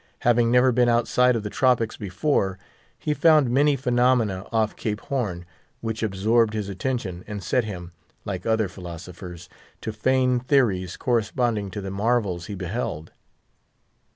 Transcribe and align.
Having 0.21 0.49
never 0.49 0.71
been 0.71 0.89
outside 0.89 1.35
of 1.35 1.43
the 1.43 1.51
tropics 1.51 1.95
before, 1.95 2.57
he 2.97 3.13
found 3.13 3.51
many 3.51 3.75
phenomena 3.75 4.47
off 4.51 4.75
Cape 4.75 4.99
Horn, 4.99 5.45
which 5.79 6.01
absorbed 6.01 6.55
his 6.55 6.69
attention, 6.69 7.23
and 7.27 7.43
set 7.43 7.65
him, 7.65 7.91
like 8.25 8.43
other 8.43 8.67
philosophers, 8.67 9.47
to 9.81 9.93
feign 9.93 10.39
theories 10.39 10.97
corresponding 10.97 11.69
to 11.69 11.81
the 11.81 11.91
marvels 11.91 12.47
he 12.47 12.55
beheld. 12.55 13.11